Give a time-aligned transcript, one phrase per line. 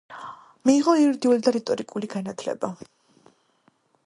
[0.69, 2.75] მიიღო იურიდიული და რიტორიკული განათლება.